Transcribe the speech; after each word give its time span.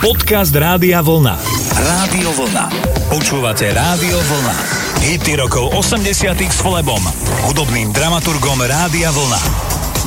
Podcast 0.00 0.56
Rádia 0.56 1.04
Vlna. 1.04 1.36
Rádio 1.76 2.32
Vlna. 2.32 2.72
Počúvate 3.12 3.68
Rádio 3.68 4.16
Vlna. 4.16 4.56
Hity 5.04 5.36
rokov 5.36 5.76
80 5.76 6.40
s 6.40 6.64
Flebom, 6.64 7.04
hudobným 7.44 7.92
dramaturgom 7.92 8.64
Rádia 8.64 9.12
Vlna. 9.12 9.42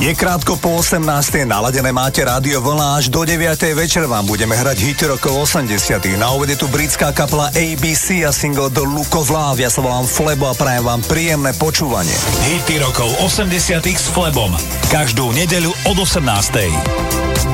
Je 0.02 0.10
krátko 0.10 0.58
po 0.58 0.82
18. 0.82 0.98
naladené 1.46 1.94
máte 1.94 2.26
rádio 2.26 2.58
vlna 2.58 2.98
až 2.98 3.14
do 3.14 3.22
9. 3.22 3.54
večer 3.78 4.10
vám 4.10 4.26
budeme 4.26 4.58
hrať 4.58 4.82
hity 4.82 5.06
rokov 5.06 5.46
80. 5.46 5.78
Na 6.18 6.34
ovede 6.34 6.58
tu 6.58 6.66
britská 6.66 7.14
kapela 7.14 7.54
ABC 7.54 8.26
a 8.26 8.34
single 8.34 8.74
The 8.74 8.82
Look 8.82 9.14
of 9.14 9.30
Love. 9.30 9.62
Ja 9.62 9.70
sa 9.70 9.78
volám 9.78 10.10
Flebo 10.10 10.50
a 10.50 10.58
prajem 10.58 10.82
vám 10.82 11.06
príjemné 11.06 11.54
počúvanie. 11.54 12.18
Hity 12.50 12.82
rokov 12.82 13.14
80 13.22 13.78
s 13.86 14.10
Flebom. 14.10 14.58
Každú 14.90 15.30
nedeľu 15.30 15.70
od 15.86 16.02
18. 16.02 17.53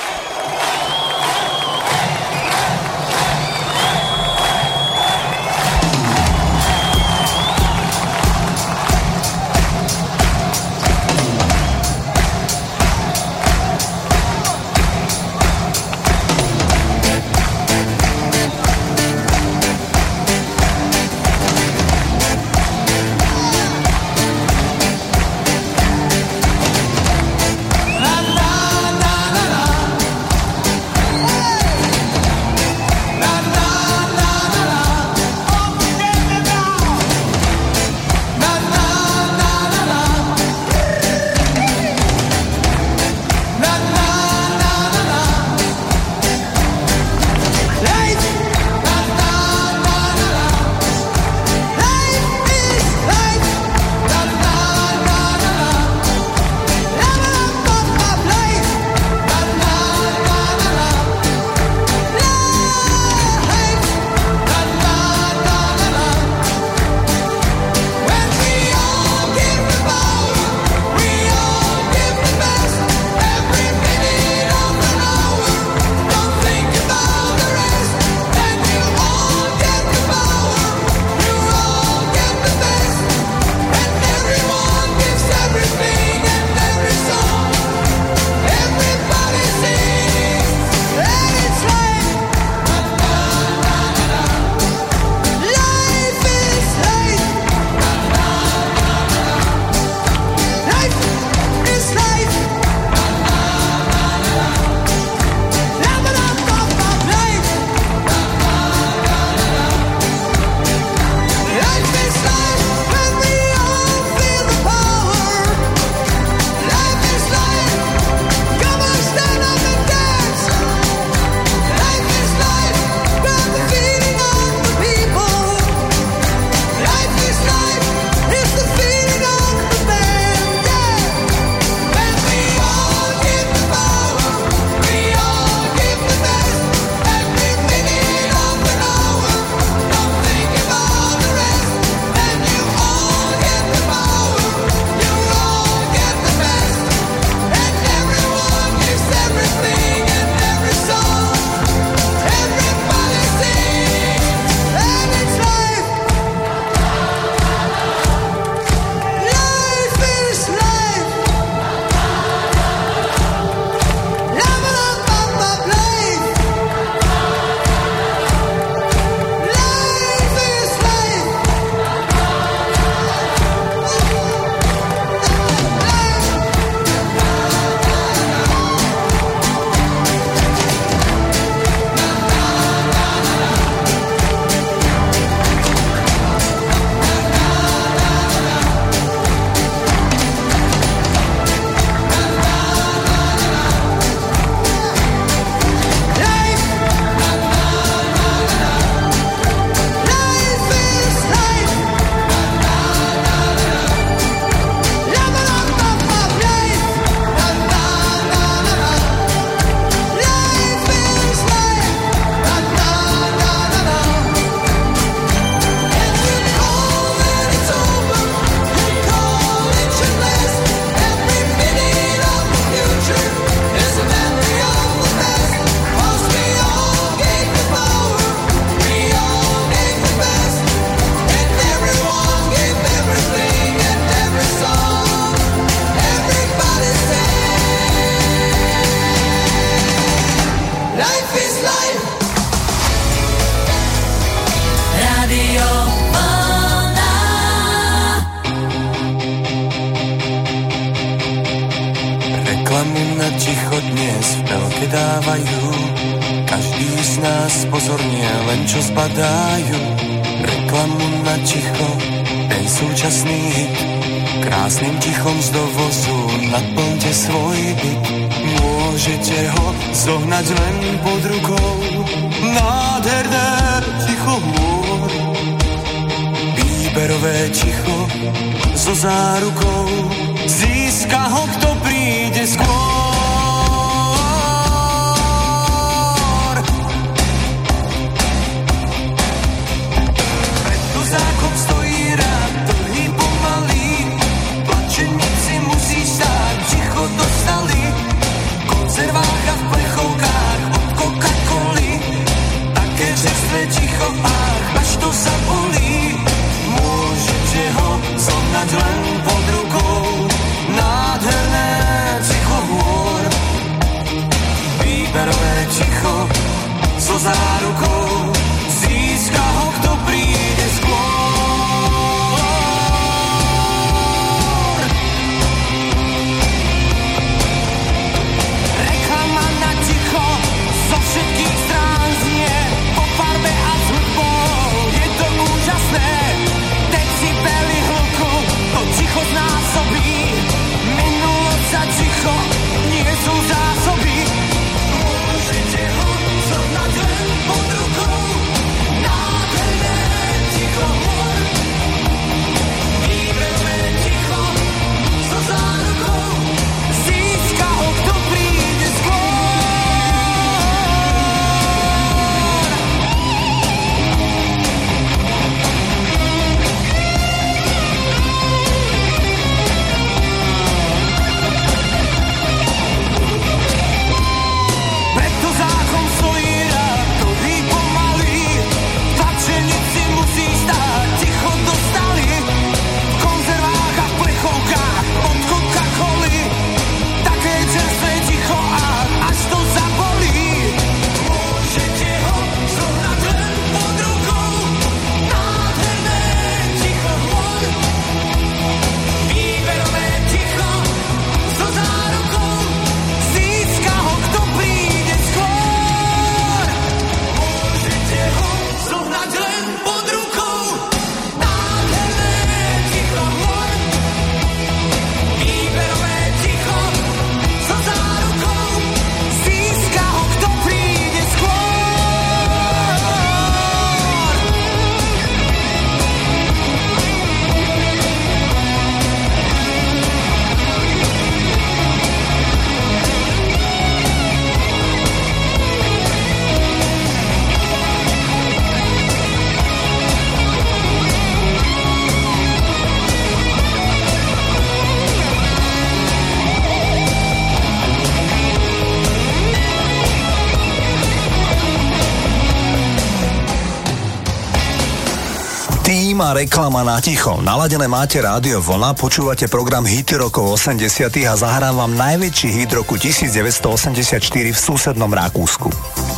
Reklama 456.41 456.83
na 456.83 457.01
ticho. 457.01 457.37
Naladené 457.41 457.87
máte 457.87 458.21
rádio 458.21 458.61
Vlna, 458.61 458.97
počúvate 458.97 459.45
program 459.45 459.85
Hity 459.85 460.17
rokov 460.17 460.57
80 460.57 461.11
a 461.27 461.33
zahrám 461.37 461.77
vám 461.77 461.93
najväčší 461.93 462.49
hit 462.49 462.71
roku 462.73 462.97
1984 462.97 464.21
v 464.51 464.57
susednom 464.57 465.11
Rakúsku. 465.11 465.69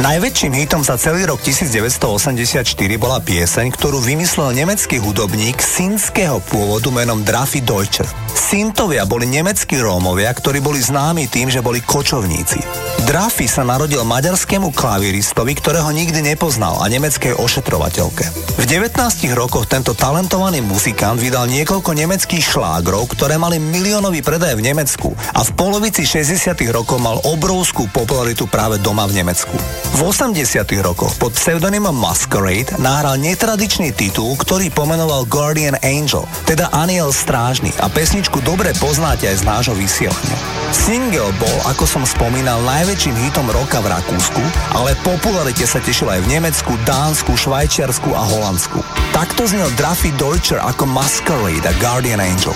Najväčším 0.01 0.53
hitom 0.58 0.82
za 0.82 0.98
celý 0.98 1.29
rok 1.29 1.43
1984 1.43 2.65
bola 2.98 3.22
pieseň, 3.22 3.70
ktorú 3.74 4.01
vymyslel 4.01 4.58
nemecký 4.58 4.98
hudobník 4.98 5.62
sinského 5.62 6.41
pôvodu 6.50 6.89
menom 6.89 7.22
Drafi 7.22 7.62
Deutscher. 7.62 8.10
Sintovia 8.34 9.05
boli 9.05 9.29
nemeckí 9.29 9.77
Rómovia, 9.77 10.34
ktorí 10.34 10.60
boli 10.65 10.82
známi 10.82 11.29
tým, 11.29 11.53
že 11.53 11.62
boli 11.62 11.84
kočovníci. 11.84 12.63
Drafi 13.05 13.46
sa 13.46 13.62
narodil 13.67 14.01
maďarskému 14.01 14.74
klaviristovi, 14.74 15.53
ktorého 15.60 15.91
nikdy 15.93 16.24
nepoznal 16.24 16.82
a 16.82 16.89
nemeckej 16.89 17.38
ošetrovateľke. 17.38 18.25
V 18.58 18.63
19 18.65 18.98
rokoch 19.38 19.62
tento 19.70 19.93
talentovaný 19.93 20.63
muzikant 20.65 21.20
vydal 21.22 21.46
niekoľko 21.51 21.93
nemeckých 21.93 22.41
šlágrov, 22.41 23.05
ktoré 23.12 23.38
mali 23.38 23.62
miliónový 23.62 24.25
predaj 24.25 24.58
v 24.58 24.65
Nemecku 24.65 25.13
a 25.34 25.41
v 25.46 25.53
polovici 25.53 26.08
60 26.08 26.58
rokov 26.74 26.98
mal 27.00 27.22
obrovskú 27.24 27.88
popularitu 27.91 28.50
práve 28.50 28.82
doma 28.82 29.05
v 29.05 29.22
Nemecku. 29.22 29.53
V 29.93 30.00
80 30.01 30.65
rokoch 30.82 31.13
pod 31.22 31.38
pseudonymom 31.38 31.93
Masquerade 31.93 32.75
nahral 32.82 33.22
netradičný 33.22 33.93
titul, 33.93 34.34
ktorý 34.39 34.74
pomenoval 34.74 35.29
Guardian 35.29 35.77
Angel, 35.86 36.25
teda 36.50 36.74
Aniel 36.74 37.13
Strážny 37.13 37.70
a 37.77 37.88
pesničku 37.88 38.41
dobre 38.41 38.74
poznáte 38.82 39.29
aj 39.29 39.39
z 39.39 39.48
nášho 39.48 39.75
vysielania. 39.77 40.38
Single 40.74 41.29
bol, 41.38 41.58
ako 41.70 41.86
som 41.86 42.01
spomínal, 42.01 42.58
najväčším 42.65 43.13
hitom 43.29 43.46
roka 43.53 43.77
v 43.77 43.93
Rakúsku, 43.93 44.41
ale 44.74 44.98
popularite 45.05 45.70
sa 45.70 45.77
tešil 45.77 46.10
aj 46.10 46.25
v 46.25 46.32
Nemecku, 46.34 46.74
Dánsku, 46.82 47.38
Švajčiarsku 47.38 48.10
a 48.10 48.25
Holandsku. 48.25 48.82
Takto 49.13 49.42
znel 49.47 49.69
Draffy 49.75 50.12
Deutscher 50.15 50.59
ako 50.62 50.85
Masquerade 50.85 51.67
a 51.67 51.73
Guardian 51.79 52.19
Angel. 52.19 52.55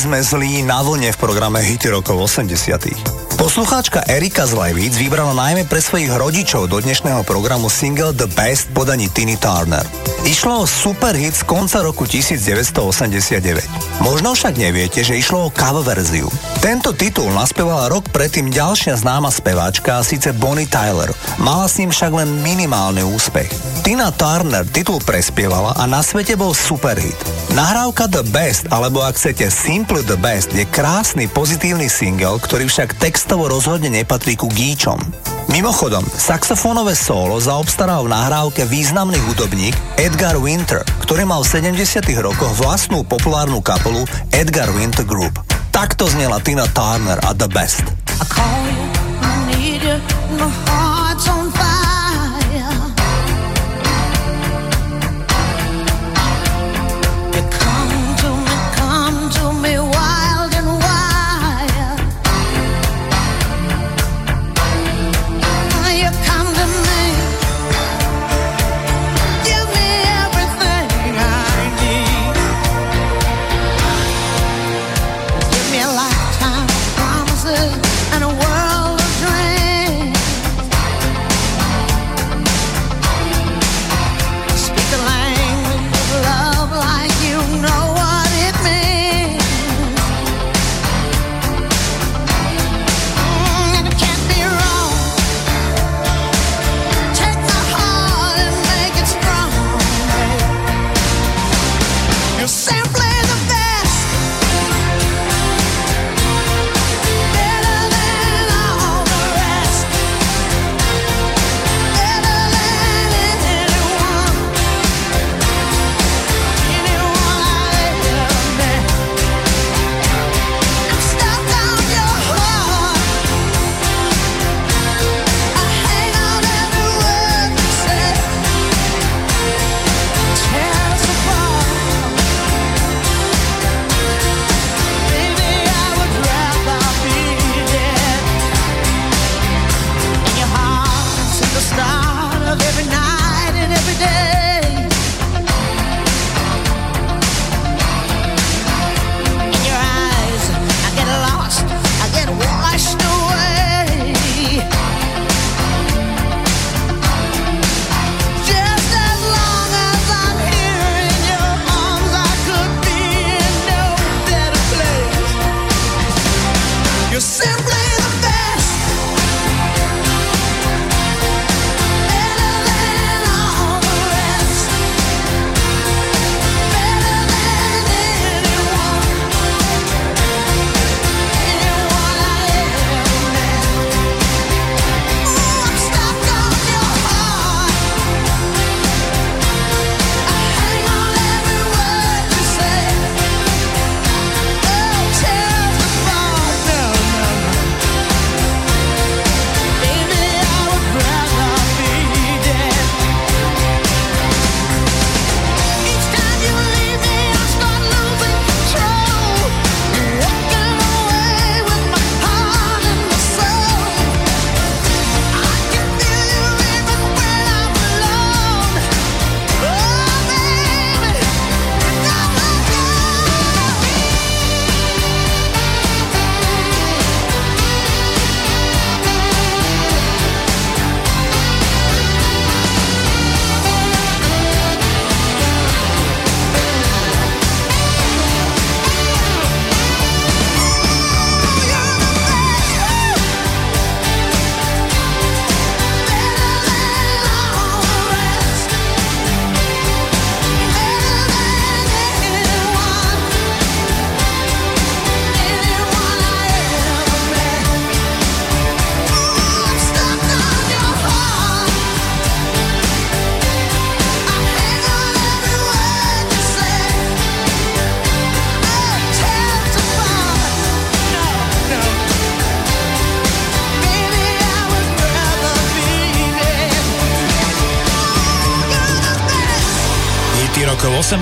sme 0.00 0.24
zlí 0.24 0.64
na 0.64 0.80
vlne 0.80 1.12
v 1.12 1.20
programe 1.20 1.60
Hity 1.60 1.92
rokov 1.92 2.24
80. 2.24 3.36
Poslucháčka 3.36 4.00
Erika 4.08 4.48
z 4.48 4.56
Levíc 4.56 4.96
vybrala 4.96 5.36
najmä 5.36 5.68
pre 5.68 5.76
svojich 5.76 6.08
rodičov 6.08 6.72
do 6.72 6.80
dnešného 6.80 7.20
programu 7.28 7.68
single 7.68 8.16
The 8.16 8.24
Best 8.32 8.72
podaní 8.72 9.12
Tiny 9.12 9.36
Turner. 9.36 9.84
Išlo 10.24 10.64
o 10.64 10.66
super 10.68 11.12
hit 11.12 11.36
z 11.36 11.44
konca 11.44 11.84
roku 11.84 12.08
1989. 12.08 14.00
Možno 14.00 14.32
však 14.32 14.56
neviete, 14.56 15.04
že 15.04 15.20
išlo 15.20 15.48
o 15.48 15.52
cover 15.52 15.84
verziu. 15.84 16.32
Tento 16.64 16.96
titul 16.96 17.28
naspievala 17.36 17.92
rok 17.92 18.08
predtým 18.08 18.48
ďalšia 18.48 18.96
známa 18.96 19.28
speváčka, 19.28 20.00
síce 20.00 20.32
Bonnie 20.32 20.64
Tyler. 20.64 21.12
Mala 21.36 21.68
s 21.68 21.76
ním 21.76 21.92
však 21.92 22.12
len 22.24 22.40
minimálny 22.40 23.04
úspech. 23.04 23.69
Tina 23.80 24.12
Turner 24.12 24.68
titul 24.68 25.00
prespievala 25.00 25.72
a 25.72 25.88
na 25.88 26.04
svete 26.04 26.36
bol 26.36 26.52
super 26.52 27.00
hit. 27.00 27.16
Nahrávka 27.56 28.12
The 28.12 28.20
Best, 28.28 28.68
alebo 28.68 29.00
ak 29.00 29.16
chcete 29.16 29.48
Simple 29.48 30.04
The 30.04 30.20
Best, 30.20 30.52
je 30.52 30.68
krásny 30.68 31.32
pozitívny 31.32 31.88
single, 31.88 32.36
ktorý 32.36 32.68
však 32.68 33.00
textovo 33.00 33.48
rozhodne 33.48 33.88
nepatrí 33.88 34.36
ku 34.36 34.52
gíčom. 34.52 35.00
Mimochodom, 35.48 36.04
saxofónové 36.04 36.92
solo 36.92 37.40
zaobstaral 37.40 38.04
v 38.04 38.12
nahrávke 38.12 38.68
významný 38.68 39.16
hudobník 39.32 39.72
Edgar 39.96 40.36
Winter, 40.36 40.84
ktorý 41.00 41.24
mal 41.24 41.40
v 41.40 41.64
70 41.72 42.04
rokoch 42.20 42.52
vlastnú 42.60 43.00
populárnu 43.02 43.64
kapelu 43.64 44.04
Edgar 44.30 44.68
Winter 44.76 45.08
Group. 45.08 45.40
Takto 45.72 46.04
znela 46.04 46.36
Tina 46.44 46.68
Turner 46.70 47.16
a 47.24 47.32
The 47.32 47.48
Best. 47.48 47.88
I 48.20 48.24
call 48.28 48.60
you, 48.68 48.99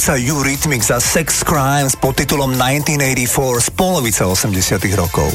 dvojica 0.00 0.32
Eurythmics 0.32 0.88
a 0.88 0.96
Sex 0.96 1.44
Crimes 1.44 1.92
pod 1.92 2.16
titulom 2.16 2.56
1984 2.56 3.60
z 3.60 3.68
polovice 3.76 4.24
80 4.24 4.80
rokov. 4.96 5.28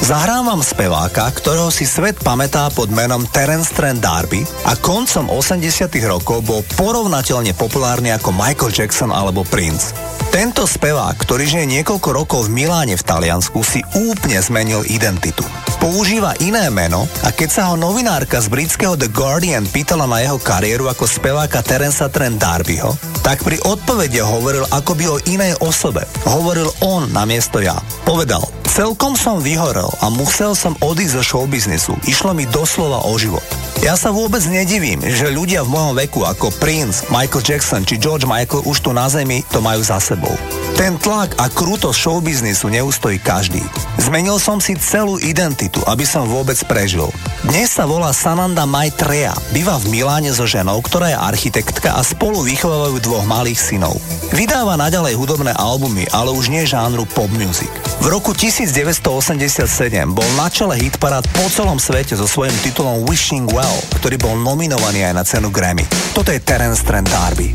Zahrám 0.00 0.48
vám 0.48 0.64
speváka, 0.64 1.28
ktorého 1.28 1.68
si 1.68 1.84
svet 1.84 2.16
pamätá 2.24 2.72
pod 2.72 2.88
menom 2.88 3.28
Terence 3.28 3.76
Trent 3.76 4.00
D'Arby 4.00 4.40
a 4.64 4.72
koncom 4.80 5.28
80 5.28 5.92
rokov 6.08 6.40
bol 6.48 6.64
porovnateľne 6.80 7.52
populárny 7.60 8.08
ako 8.16 8.32
Michael 8.32 8.72
Jackson 8.72 9.12
alebo 9.12 9.44
Prince. 9.44 9.92
Tento 10.32 10.64
spevák, 10.64 11.16
ktorý 11.20 11.44
žije 11.44 11.66
niekoľko 11.80 12.08
rokov 12.16 12.48
v 12.48 12.64
Miláne 12.64 12.96
v 12.96 13.04
Taliansku, 13.04 13.60
si 13.60 13.84
úplne 14.00 14.40
zmenil 14.40 14.80
identitu. 14.88 15.44
Používa 15.76 16.32
iné 16.40 16.72
meno 16.72 17.04
a 17.20 17.36
keď 17.36 17.48
sa 17.52 17.62
ho 17.68 17.76
novinárka 17.76 18.40
z 18.40 18.48
britského 18.48 18.96
The 18.96 19.12
Guardian 19.12 19.68
pýtala 19.68 20.08
na 20.08 20.24
jeho 20.24 20.40
kariéru 20.40 20.88
ako 20.88 21.04
speváka 21.04 21.60
Terensa 21.60 22.08
Trent 22.08 22.40
Darbyho, 22.40 22.96
tak 23.26 23.42
pri 23.42 23.58
odpovede 23.66 24.22
hovoril 24.22 24.62
akoby 24.70 25.10
o 25.10 25.18
inej 25.26 25.58
osobe. 25.58 26.06
Hovoril 26.30 26.70
on 26.78 27.10
namiesto 27.10 27.58
ja. 27.58 27.74
Povedal, 28.06 28.38
celkom 28.70 29.18
som 29.18 29.42
vyhorel 29.42 29.90
a 29.98 30.06
musel 30.14 30.54
som 30.54 30.78
odísť 30.78 31.18
zo 31.18 31.22
showbiznisu. 31.34 31.98
Išlo 32.06 32.30
mi 32.38 32.46
doslova 32.46 33.02
o 33.02 33.18
život. 33.18 33.42
Ja 33.82 33.98
sa 33.98 34.14
vôbec 34.14 34.46
nedivím, 34.46 35.02
že 35.02 35.34
ľudia 35.34 35.66
v 35.66 35.74
mojom 35.74 35.98
veku 35.98 36.22
ako 36.22 36.54
Prince, 36.62 37.02
Michael 37.10 37.42
Jackson 37.42 37.82
či 37.82 37.98
George 37.98 38.30
Michael 38.30 38.62
už 38.62 38.86
tu 38.86 38.94
na 38.94 39.10
zemi 39.10 39.42
to 39.50 39.58
majú 39.58 39.82
za 39.82 39.98
sebou. 39.98 40.30
Ten 40.78 40.94
tlak 40.94 41.34
a 41.42 41.50
krutosť 41.50 41.98
showbiznisu 41.98 42.70
neustojí 42.70 43.18
každý. 43.18 43.60
Zmenil 43.98 44.38
som 44.38 44.62
si 44.62 44.78
celú 44.78 45.18
identitu, 45.18 45.82
aby 45.90 46.06
som 46.06 46.30
vôbec 46.30 46.56
prežil. 46.70 47.10
Dnes 47.46 47.78
sa 47.78 47.86
volá 47.86 48.10
Sananda 48.10 48.66
Maitreya, 48.66 49.30
býva 49.54 49.78
v 49.78 49.94
Miláne 49.94 50.34
so 50.34 50.50
ženou, 50.50 50.82
ktorá 50.82 51.14
je 51.14 51.18
architektka 51.30 51.94
a 51.94 52.02
spolu 52.02 52.42
vychovávajú 52.42 52.98
dvoch 52.98 53.22
malých 53.22 53.54
synov. 53.54 54.02
Vydáva 54.34 54.74
naďalej 54.74 55.14
hudobné 55.14 55.54
albumy, 55.54 56.10
ale 56.10 56.34
už 56.34 56.50
nie 56.50 56.66
žánru 56.66 57.06
pop 57.14 57.30
music. 57.38 57.70
V 58.02 58.10
roku 58.10 58.34
1987 58.34 59.62
bol 60.10 60.26
na 60.34 60.50
čele 60.50 60.74
hitparád 60.74 61.22
po 61.38 61.46
celom 61.46 61.78
svete 61.78 62.18
so 62.18 62.26
svojím 62.26 62.58
titulom 62.66 63.06
Wishing 63.06 63.46
Well, 63.54 63.78
ktorý 64.02 64.18
bol 64.18 64.34
nominovaný 64.42 65.06
aj 65.06 65.14
na 65.14 65.22
cenu 65.22 65.54
Grammy. 65.54 65.86
Toto 66.18 66.34
je 66.34 66.42
Terence 66.42 66.82
Trent 66.82 67.06
D'Arby. 67.06 67.54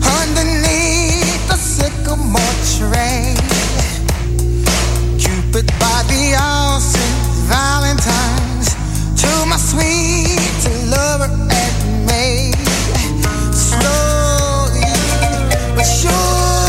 Underneath 0.00 1.44
the 1.52 1.58
sycamore 1.60 2.56
tree. 2.80 3.51
Cupid 5.52 5.68
by 5.78 6.02
the 6.08 6.32
ocean, 6.32 7.12
Valentine's 7.44 8.72
to 9.20 9.28
my 9.46 9.58
sweet 9.58 10.64
lover 10.88 11.28
and 11.28 12.06
me. 12.06 12.52
Slowly 13.52 14.80
but 15.76 15.84
surely, 15.84 16.61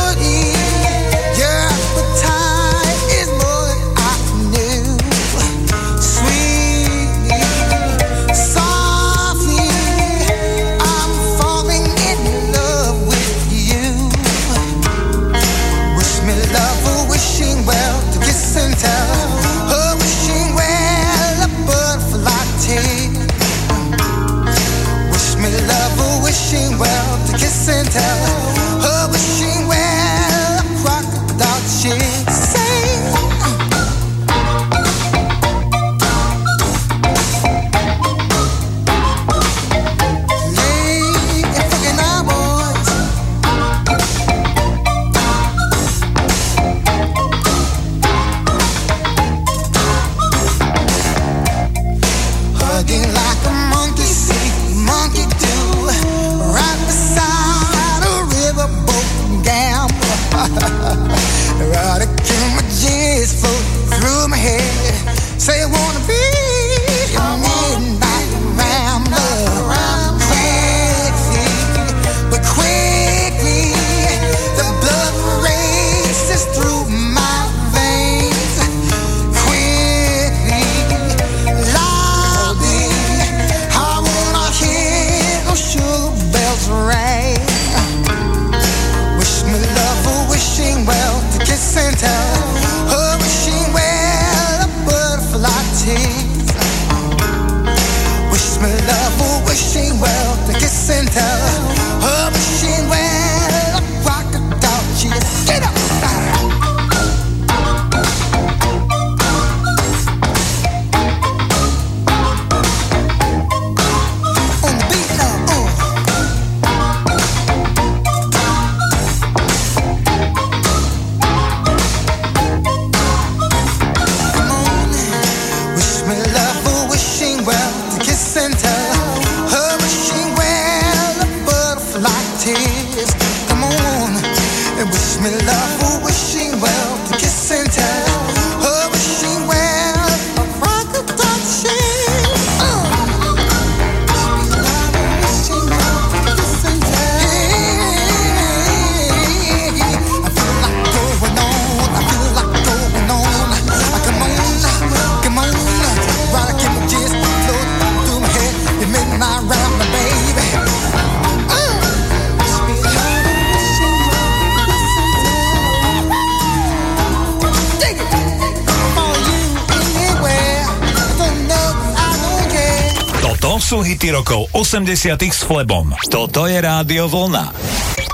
80 174.73 175.21
s 175.29 175.45
Flebom. 175.45 175.93
Toto 176.09 176.49
je 176.49 176.57
Rádio 176.57 177.05
Vlna. 177.05 177.53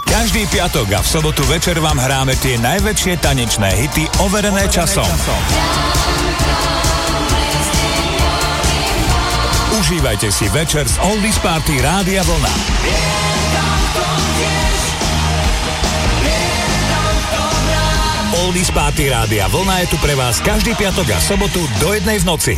Každý 0.04 0.44
piatok 0.52 0.92
a 0.92 1.00
v 1.00 1.08
sobotu 1.08 1.40
večer 1.48 1.80
vám 1.80 1.96
hráme 1.96 2.36
tie 2.36 2.60
najväčšie 2.60 3.16
tanečné 3.24 3.72
hity 3.80 4.04
overené 4.20 4.68
časom. 4.68 5.08
Užívajte 9.80 10.28
si 10.36 10.52
večer 10.52 10.84
z 10.84 11.00
Oldies 11.00 11.40
Party 11.40 11.80
Rádia 11.80 12.28
Vlna. 12.28 12.54
Oldies 18.44 18.68
Party 18.76 19.08
Rádia 19.08 19.48
Vlna 19.48 19.88
je 19.88 19.96
tu 19.96 19.98
pre 20.04 20.12
vás 20.12 20.44
každý 20.44 20.76
piatok 20.76 21.08
a 21.08 21.24
sobotu 21.24 21.64
do 21.80 21.96
jednej 21.96 22.20
v 22.20 22.26
noci. 22.28 22.54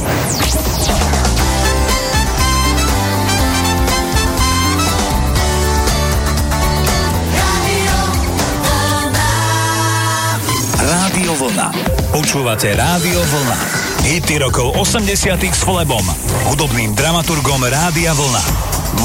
Počúvate 12.11 12.75
Rádio 12.75 13.19
Vlna. 13.19 13.57
Hity 14.03 14.41
rokov 14.41 14.75
80 14.75 15.39
s 15.39 15.61
Flebom, 15.63 16.03
hudobným 16.51 16.91
dramaturgom 16.97 17.63
Rádia 17.63 18.11
Vlna. 18.11 18.43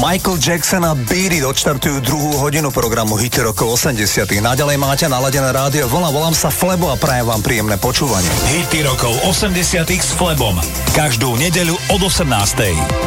Michael 0.03 0.35
Jackson 0.35 0.83
a 0.83 0.91
Beery 0.91 1.47
odštartujú 1.47 2.03
druhú 2.03 2.43
hodinu 2.43 2.69
programu 2.75 3.15
Hity 3.15 3.39
rokov 3.39 3.79
80 3.79 4.27
Naďalej 4.43 4.75
máte 4.75 5.07
naladené 5.07 5.47
rádio 5.55 5.87
Vlna, 5.87 6.11
volám 6.11 6.35
sa 6.35 6.51
Flebo 6.51 6.91
a 6.91 6.99
prajem 6.99 7.23
vám 7.23 7.39
príjemné 7.39 7.79
počúvanie. 7.79 8.27
Hity 8.51 8.83
rokov 8.83 9.15
80 9.23 9.87
s 9.87 10.11
Flebom. 10.19 10.59
Každú 10.91 11.39
nedeľu 11.39 11.79
od 11.95 12.01
18. 12.03 13.06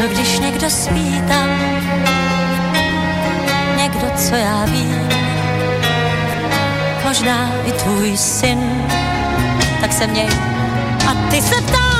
Co 0.00 0.08
když 0.08 0.38
někdo 0.38 0.70
spí 0.70 1.22
tam, 1.28 1.48
někdo, 3.76 4.06
co 4.16 4.34
já 4.34 4.64
vím, 4.64 5.08
možná 7.04 7.52
i 7.64 7.72
tvůj 7.72 8.16
syn, 8.16 8.86
tak 9.80 9.92
se 9.92 10.06
měj 10.06 10.28
a 11.08 11.30
ty 11.30 11.42
se 11.42 11.60
ptáš. 11.62 11.99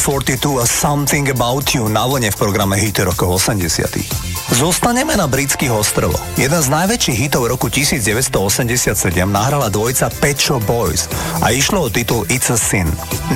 42 0.00 0.64
a 0.64 0.64
Something 0.64 1.28
About 1.28 1.76
You 1.76 1.84
na 1.92 2.08
vlne 2.08 2.32
v 2.32 2.36
programe 2.40 2.80
Hity 2.80 3.04
rokov 3.04 3.36
80 3.36 4.40
Zostaneme 4.56 5.12
na 5.12 5.28
britských 5.28 5.68
ostrovoch. 5.68 6.24
Jeden 6.40 6.56
z 6.56 6.72
najväčších 6.72 7.28
hitov 7.28 7.44
roku 7.44 7.68
1987 7.68 8.96
nahrala 9.28 9.68
dvojica 9.68 10.08
Pet 10.08 10.40
Boys 10.64 11.04
a 11.44 11.52
išlo 11.52 11.84
o 11.84 11.88
titul 11.92 12.24
It's 12.32 12.48
a 12.48 12.56
Sin. 12.56 12.88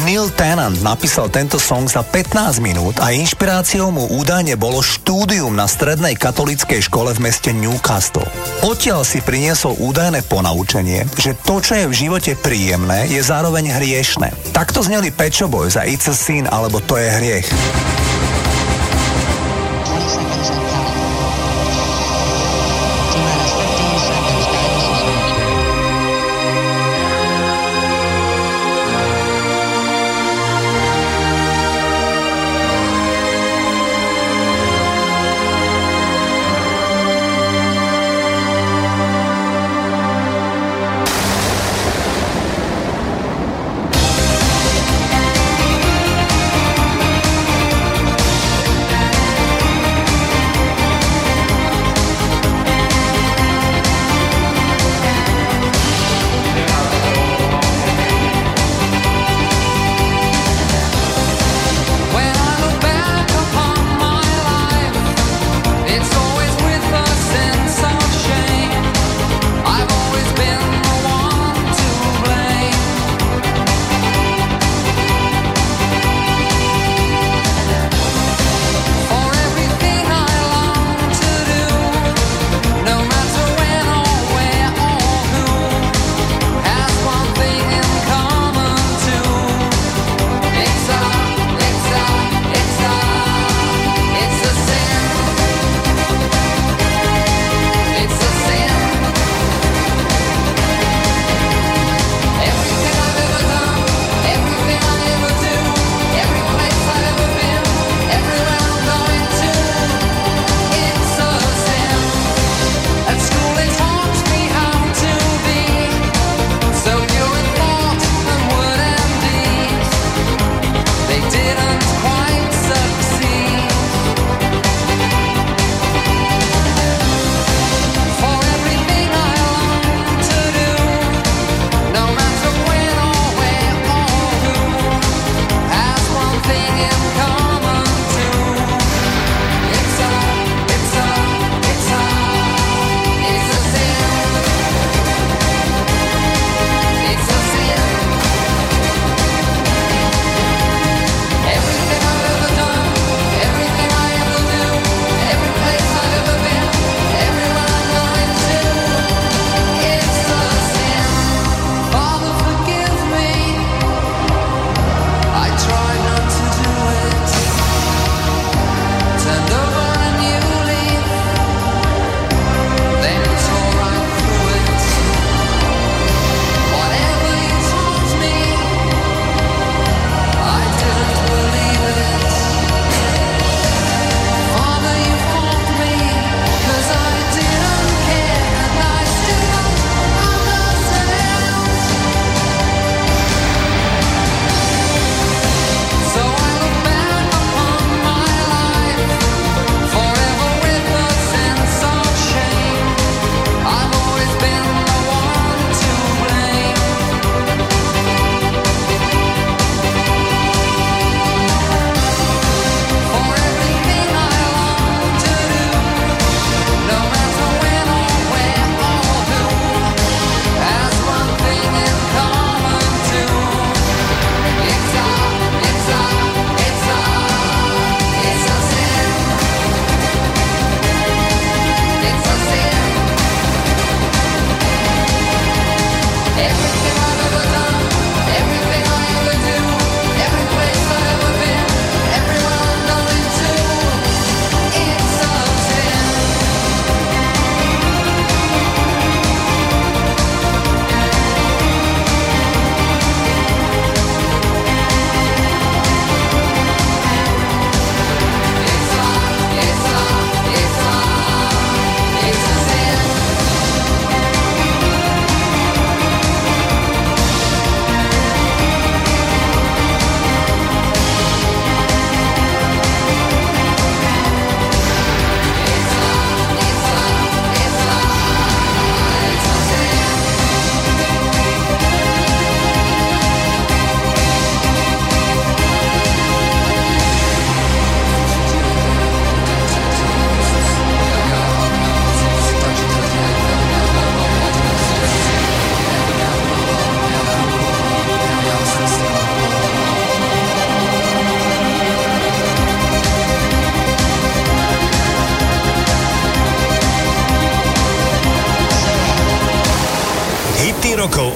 Neil 0.08 0.32
Tennant 0.32 0.80
napísal 0.80 1.28
tento 1.28 1.60
song 1.60 1.84
za 1.84 2.00
15 2.00 2.64
minút 2.64 2.96
a 2.96 3.12
inšpiráciou 3.12 3.92
mu 3.92 4.08
údajne 4.16 4.56
bolo 4.56 4.80
štúdium 4.80 5.52
na 5.52 5.68
strednej 5.68 6.16
katolíckej 6.16 6.80
škole 6.88 7.12
v 7.12 7.28
meste 7.28 7.52
Newcastle. 7.52 8.26
Odtiaľ 8.64 9.04
si 9.04 9.20
priniesol 9.20 9.76
údajné 9.84 10.24
ponaučenie, 10.26 11.04
že 11.20 11.36
to, 11.44 11.60
čo 11.60 11.76
je 11.76 11.86
v 11.92 11.94
živote 12.08 12.32
príjemné, 12.40 13.04
je 13.12 13.20
zároveň 13.20 13.68
hriešne. 13.68 14.32
Takto 14.54 14.86
zneli 14.86 15.10
Shop 15.34 15.50
Boys 15.50 15.74
a 15.74 15.82
It's 15.82 16.06
a 16.06 16.14
Sin 16.14 16.46
alebo 16.46 16.78
To 16.78 16.94
je 16.94 17.10
hriech. 17.10 17.50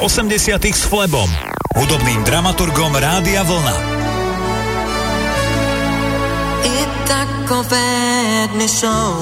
80 0.09 0.65
s 0.73 0.89
Flebom, 0.89 1.29
hudobným 1.77 2.25
dramaturgom 2.25 2.97
Rádia 2.97 3.45
Vlna. 3.45 3.77
I 6.65 6.89
takové 7.05 8.49
dny 8.53 8.69
jsou, 8.69 9.13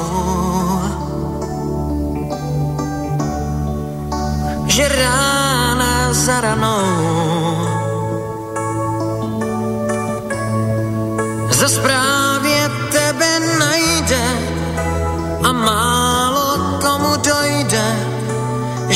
že 4.66 4.88
rána 4.88 6.14
za 6.14 6.40
ranou, 6.40 6.86
za 11.50 11.68
správnou 11.68 12.05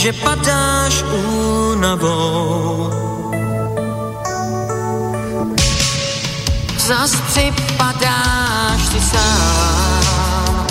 že 0.00 0.12
padáš 0.12 1.04
únavou. 1.12 2.88
Zas 6.78 7.12
připadáš 7.28 8.80
ty 8.92 9.00
sám. 9.00 10.66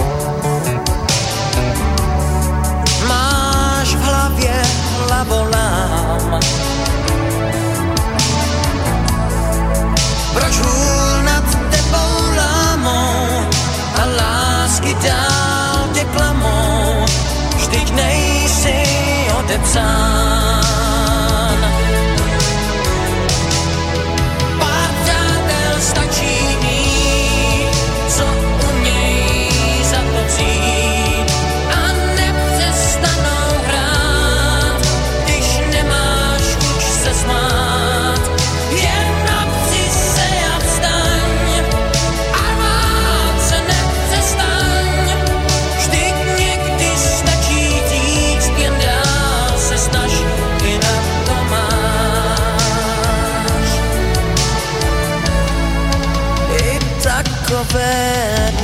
Máš 3.08 3.96
v 3.96 4.02
hlavě 4.02 4.62
hlavola 4.98 5.59
time. 19.74 20.29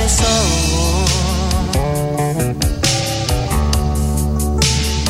jsou. 0.08 1.04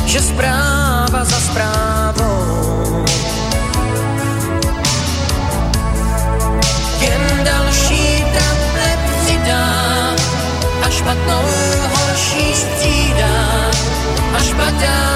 Že 0.06 0.20
správa 0.20 1.24
za 1.24 1.40
správou 1.40 3.04
jen 7.00 7.44
další 7.44 8.24
trable 8.32 8.98
přidá 9.20 9.66
a 10.82 10.90
špatnou 10.90 11.44
horší 11.92 12.54
střídá 12.54 13.70
a 14.36 14.38
špatná 14.42 15.15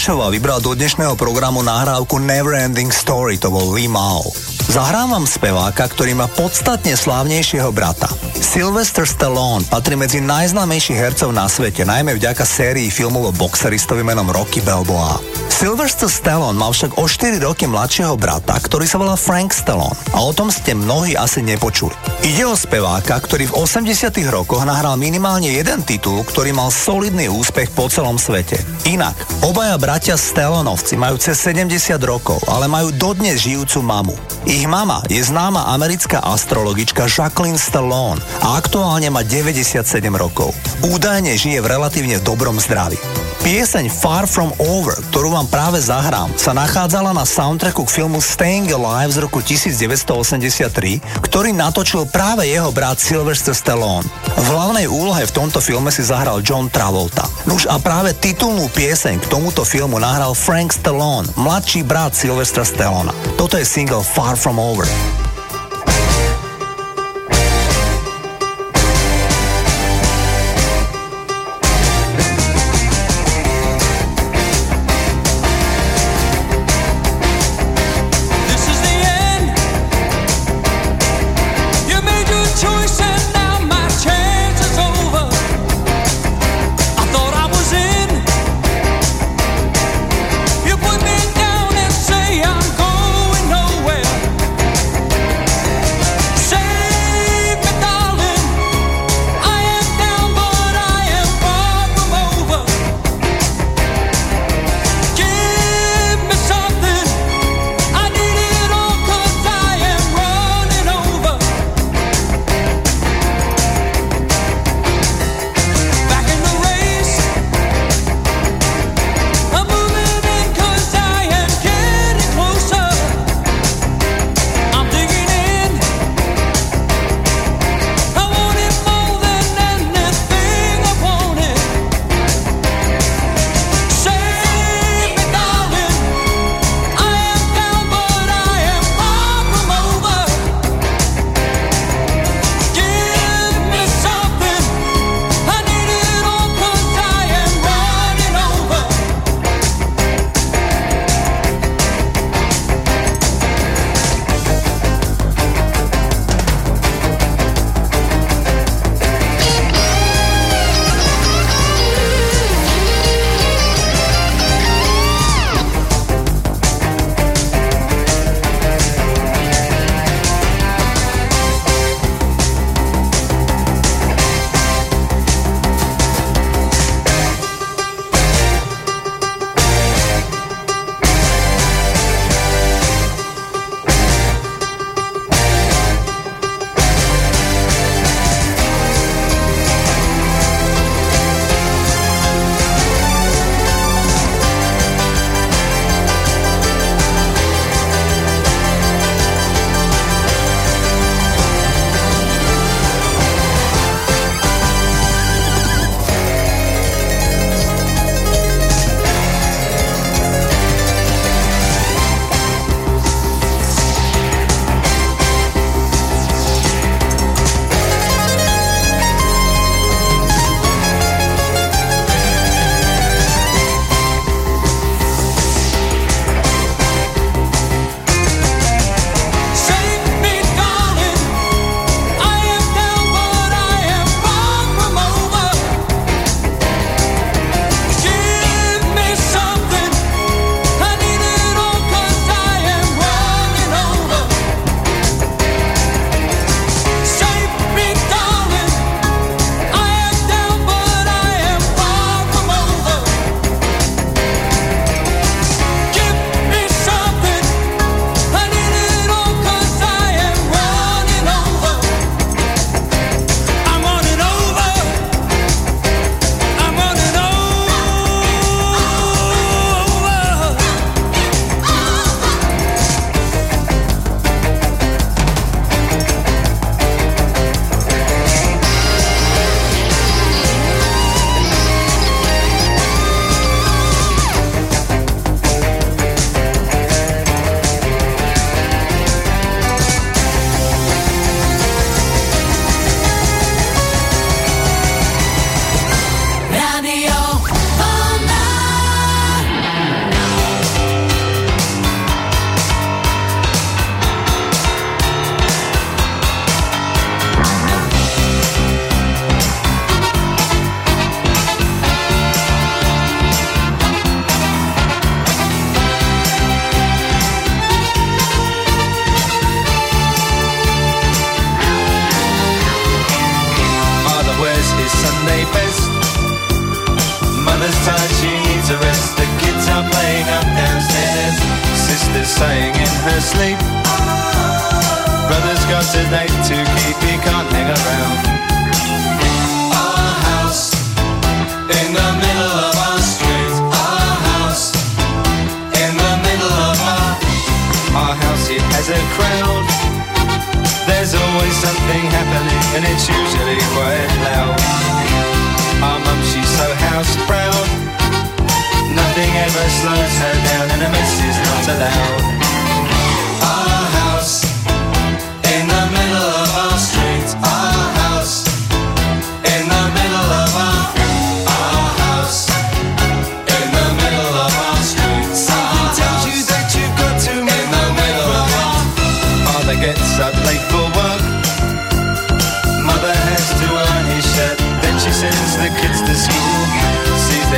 Prešova 0.00 0.32
vybral 0.32 0.64
do 0.64 0.72
dnešného 0.72 1.12
programu 1.12 1.60
nahrávku 1.60 2.24
Neverending 2.24 2.88
Story, 2.88 3.36
to 3.36 3.52
bol 3.52 3.68
Lee 3.68 3.84
Mao. 3.84 4.24
Zahrávam 4.72 5.28
speváka, 5.28 5.84
ktorý 5.84 6.16
má 6.16 6.24
podstatne 6.24 6.96
slávnejšieho 6.96 7.68
brata. 7.68 8.08
Sylvester 8.32 9.04
Stallone 9.04 9.60
patrí 9.68 10.00
medzi 10.00 10.24
najznámejších 10.24 10.96
hercov 10.96 11.36
na 11.36 11.44
svete, 11.52 11.84
najmä 11.84 12.16
vďaka 12.16 12.48
sérii 12.48 12.88
filmov 12.88 13.28
o 13.28 13.36
boxeristovi 13.44 14.00
menom 14.00 14.24
Rocky 14.32 14.64
Balboa. 14.64 15.20
Sylvester 15.60 16.08
Stallone 16.08 16.56
mal 16.56 16.72
však 16.72 16.96
o 16.96 17.04
4 17.04 17.36
roky 17.44 17.68
mladšieho 17.68 18.16
brata, 18.16 18.56
ktorý 18.56 18.88
sa 18.88 18.96
volá 18.96 19.12
Frank 19.12 19.52
Stallone 19.52 19.92
a 20.16 20.24
o 20.24 20.32
tom 20.32 20.48
ste 20.48 20.72
mnohí 20.72 21.12
asi 21.12 21.44
nepočuli. 21.44 21.92
Ide 22.24 22.48
o 22.48 22.56
speváka, 22.56 23.20
ktorý 23.20 23.52
v 23.52 23.68
80 23.68 24.08
rokoch 24.32 24.64
nahral 24.64 24.96
minimálne 24.96 25.52
jeden 25.52 25.84
titul, 25.84 26.24
ktorý 26.24 26.56
mal 26.56 26.72
solidný 26.72 27.28
úspech 27.28 27.76
po 27.76 27.92
celom 27.92 28.16
svete. 28.16 28.56
Inak, 28.88 29.12
obaja 29.44 29.76
bratia 29.76 30.16
Stallonovci 30.16 30.96
majú 30.96 31.20
cez 31.20 31.36
70 31.44 31.68
rokov, 32.08 32.40
ale 32.48 32.64
majú 32.64 32.88
dodnes 32.96 33.44
žijúcu 33.44 33.84
mamu. 33.84 34.16
Ich 34.48 34.64
mama 34.64 35.04
je 35.12 35.20
známa 35.20 35.76
americká 35.76 36.24
astrologička 36.24 37.04
Jacqueline 37.04 37.60
Stallone 37.60 38.24
a 38.40 38.56
aktuálne 38.56 39.12
má 39.12 39.20
97 39.20 39.76
rokov. 40.16 40.56
Údajne 40.88 41.36
žije 41.36 41.60
v 41.60 41.68
relatívne 41.68 42.16
dobrom 42.24 42.56
zdraví. 42.56 42.96
Pieseň 43.40 43.88
Far 43.88 44.28
From 44.28 44.52
Over, 44.60 45.00
ktorú 45.08 45.32
vám 45.32 45.48
práve 45.48 45.80
zahrám, 45.80 46.28
sa 46.36 46.52
nachádzala 46.52 47.16
na 47.16 47.24
soundtracku 47.24 47.88
k 47.88 48.04
filmu 48.04 48.20
Staying 48.20 48.68
Alive 48.68 49.16
z 49.16 49.18
roku 49.24 49.40
1983, 49.40 51.00
ktorý 51.24 51.56
natočil 51.56 52.04
práve 52.04 52.44
jeho 52.44 52.68
brat 52.68 53.00
Sylvester 53.00 53.56
Stallone. 53.56 54.04
V 54.36 54.44
hlavnej 54.44 54.84
úlohe 54.92 55.24
v 55.24 55.32
tomto 55.32 55.64
filme 55.64 55.88
si 55.88 56.04
zahral 56.04 56.44
John 56.44 56.68
Travolta. 56.68 57.24
Nuž 57.48 57.64
a 57.64 57.80
práve 57.80 58.12
titulnú 58.12 58.68
pieseň 58.76 59.24
k 59.24 59.30
tomuto 59.32 59.64
filmu 59.64 59.96
nahral 59.96 60.36
Frank 60.36 60.76
Stallone, 60.76 61.24
mladší 61.40 61.80
brat 61.80 62.12
Sylvestra 62.12 62.68
Stallona. 62.68 63.16
Toto 63.40 63.56
je 63.56 63.64
single 63.64 64.04
Far 64.04 64.36
From 64.36 64.60
Over. 64.60 64.84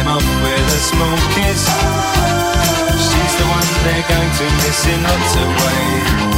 came 0.03 0.11
up 0.11 0.23
with 0.43 0.67
a 0.67 0.81
small 0.81 1.17
kiss. 1.35 1.67
She's 3.07 3.35
the 3.39 3.47
one 3.47 3.69
they're 3.85 4.09
going 4.09 4.31
to 4.39 4.45
miss 4.65 4.87
in 4.87 5.03
lots 5.03 5.37
of 5.37 5.49
ways. 5.49 6.32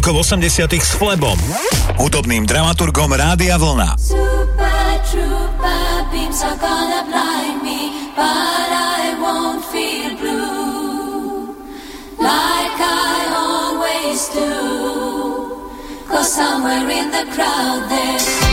rokov 0.00 0.24
80 0.24 0.80
s 0.80 0.96
Flebom, 0.96 1.36
hudobným 2.00 2.48
dramaturgom 2.48 3.12
Rádia 3.12 3.60
Vlna. 3.60 4.00
Somewhere 16.20 16.86
in 16.88 17.10
the 17.10 17.26
crowd 17.34 17.90
there's 17.90 18.49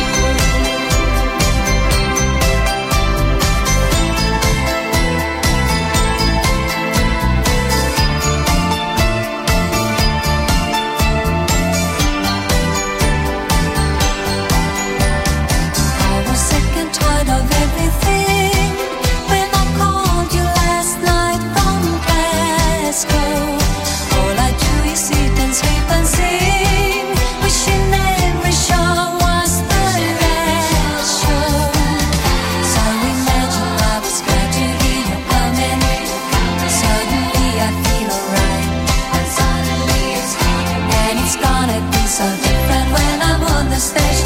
Stay. 43.78 44.17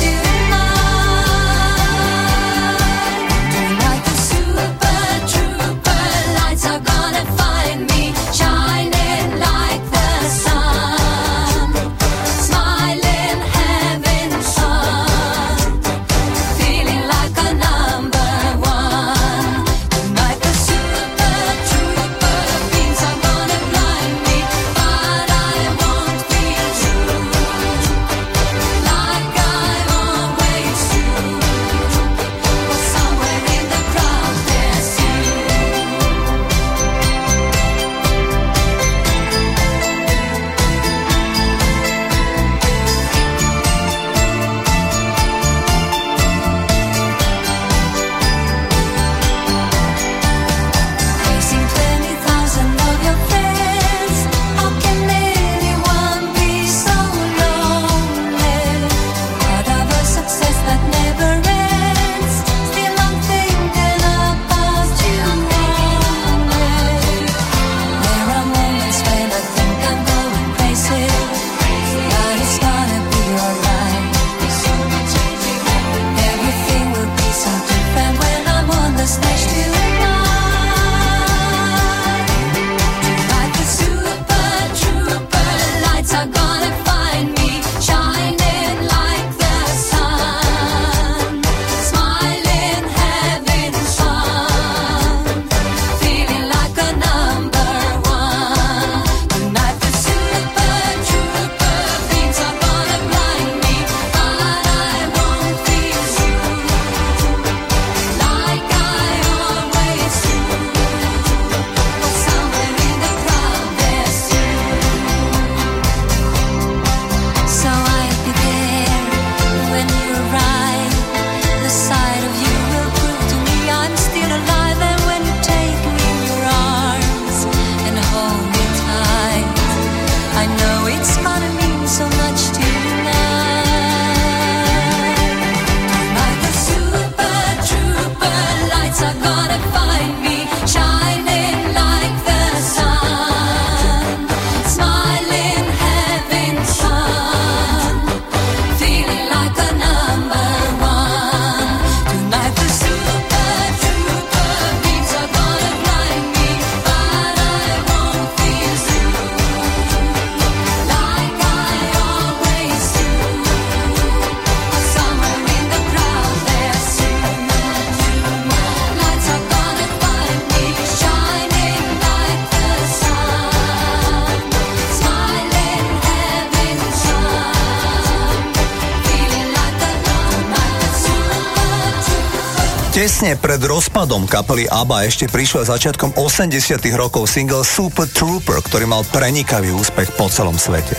Tesne 183.01 183.33
pred 183.33 183.57
rozpadom 183.57 184.29
kapely 184.29 184.69
ABBA 184.69 185.09
ešte 185.09 185.25
prišiel 185.25 185.65
začiatkom 185.65 186.21
80 186.21 186.53
rokov 186.93 187.25
single 187.25 187.65
Super 187.65 188.05
Trooper, 188.05 188.61
ktorý 188.61 188.85
mal 188.85 189.01
prenikavý 189.09 189.73
úspech 189.73 190.13
po 190.13 190.29
celom 190.29 190.53
svete. 190.53 190.93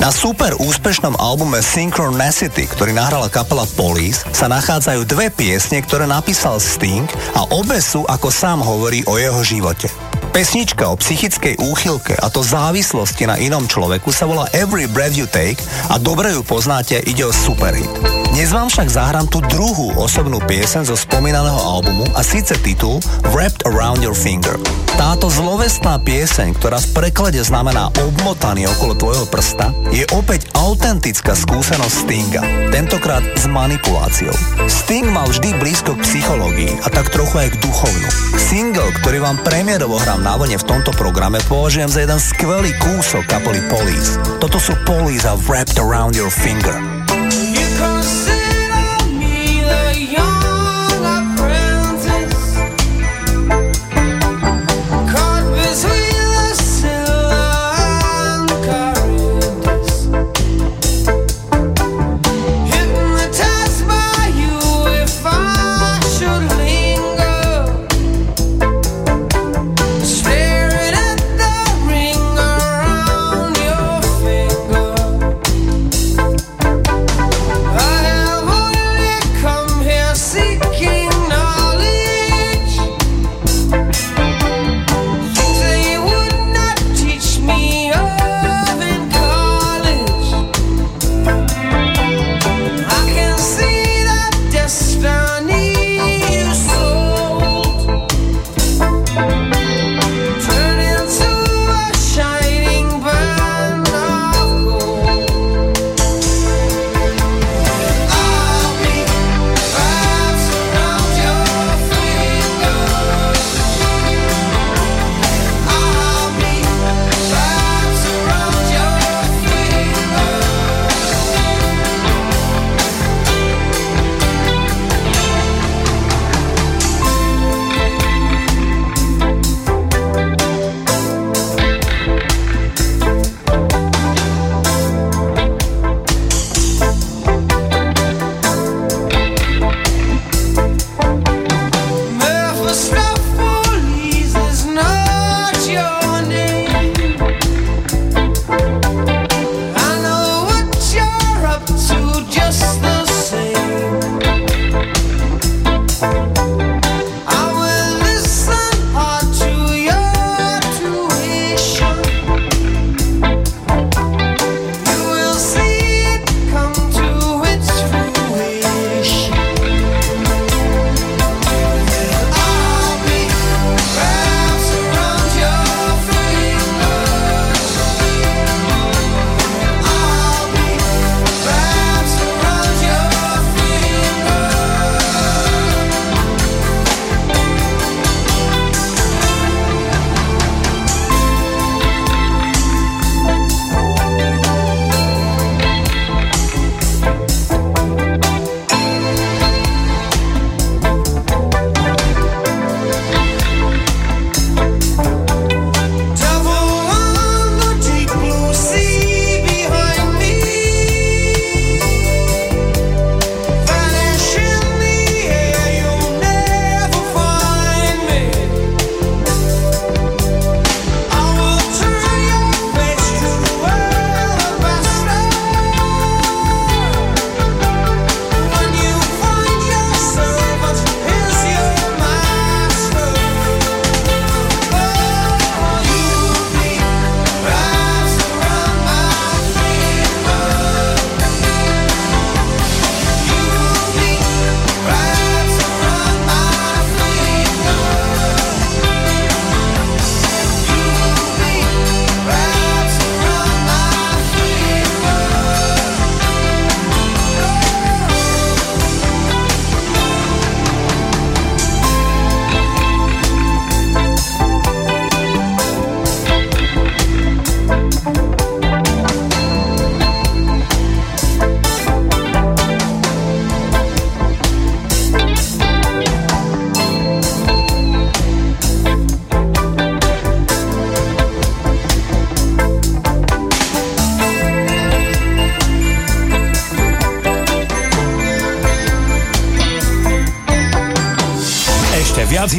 Na 0.00 0.08
super 0.08 0.56
úspešnom 0.56 1.12
albume 1.20 1.60
Synchronicity, 1.60 2.64
ktorý 2.64 2.96
nahrala 2.96 3.28
kapela 3.28 3.68
Police, 3.76 4.24
sa 4.32 4.48
nachádzajú 4.48 5.04
dve 5.04 5.28
piesne, 5.28 5.84
ktoré 5.84 6.08
napísal 6.08 6.56
Sting 6.56 7.04
a 7.36 7.44
obe 7.52 7.84
sú, 7.84 8.08
ako 8.08 8.32
sám 8.32 8.64
hovorí, 8.64 9.04
o 9.04 9.20
jeho 9.20 9.44
živote. 9.44 9.92
Pesnička 10.36 10.92
o 10.92 11.00
psychickej 11.00 11.56
úchylke 11.64 12.12
a 12.12 12.28
to 12.28 12.44
závislosti 12.44 13.24
na 13.24 13.40
inom 13.40 13.64
človeku 13.64 14.12
sa 14.12 14.28
volá 14.28 14.44
Every 14.52 14.84
Breath 14.84 15.16
You 15.16 15.24
Take 15.24 15.56
a 15.88 15.96
dobre 15.96 16.28
ju 16.36 16.44
poznáte, 16.44 17.00
ide 17.08 17.24
o 17.24 17.32
superhit. 17.32 17.88
Dnes 18.36 18.52
vám 18.52 18.68
však 18.68 18.84
zahrám 18.84 19.32
tú 19.32 19.40
druhú 19.48 19.96
osobnú 19.96 20.44
piesen 20.44 20.84
zo 20.84 20.92
spomínaného 20.92 21.56
albumu 21.56 22.04
a 22.12 22.20
síce 22.20 22.52
titul 22.60 23.00
Wrapped 23.32 23.64
Around 23.64 24.04
Your 24.04 24.12
Finger. 24.12 24.60
Táto 24.96 25.28
zlovestná 25.28 26.00
pieseň, 26.00 26.56
ktorá 26.56 26.80
v 26.80 26.88
preklade 26.96 27.36
znamená 27.44 27.92
obmotaný 28.00 28.64
okolo 28.72 28.96
tvojho 28.96 29.28
prsta, 29.28 29.76
je 29.92 30.08
opäť 30.16 30.48
autentická 30.56 31.36
skúsenosť 31.36 31.94
Stinga, 32.08 32.42
tentokrát 32.72 33.20
s 33.36 33.44
manipuláciou. 33.44 34.32
Sting 34.64 35.12
mal 35.12 35.28
vždy 35.28 35.52
blízko 35.60 36.00
k 36.00 36.04
psychológii 36.04 36.80
a 36.80 36.88
tak 36.88 37.12
trochu 37.12 37.44
aj 37.44 37.52
k 37.52 37.60
duchovnu. 37.60 38.08
Single, 38.40 38.88
ktorý 39.04 39.20
vám 39.20 39.36
premiérovo 39.44 40.00
hrám 40.00 40.24
na 40.24 40.32
vlne 40.40 40.56
v 40.56 40.64
tomto 40.64 40.96
programe, 40.96 41.44
považujem 41.44 41.92
za 41.92 42.00
jeden 42.00 42.16
skvelý 42.16 42.72
kúsok 42.80 43.28
kapely 43.28 43.60
Police. 43.68 44.16
Toto 44.40 44.56
sú 44.56 44.72
Police 44.88 45.28
a 45.28 45.36
Wrapped 45.44 45.76
Around 45.76 46.16
Your 46.16 46.32
Finger. 46.32 46.95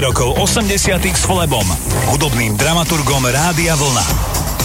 rokov 0.00 0.36
80 0.40 0.98
s 1.04 1.22
Flebom, 1.24 1.64
hudobným 2.12 2.56
dramaturgom 2.58 3.24
Rádia 3.28 3.72
Vlna. 3.76 4.04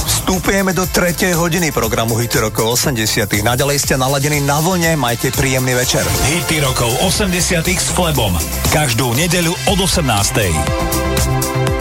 Vstupujeme 0.08 0.76
do 0.76 0.84
tretej 0.88 1.36
hodiny 1.36 1.72
programu 1.72 2.20
Hity 2.20 2.40
rokov 2.40 2.80
80. 2.80 3.44
Naďalej 3.44 3.78
ste 3.80 3.96
naladení 4.00 4.44
na 4.44 4.60
vlne, 4.60 5.00
majte 5.00 5.32
príjemný 5.32 5.76
večer. 5.76 6.04
Hity 6.32 6.64
rokov 6.64 6.92
80. 7.04 7.64
s 7.64 7.90
Flebom. 7.92 8.36
Každú 8.72 9.12
nedeľu 9.16 9.56
od 9.72 9.80
18. 9.84 11.81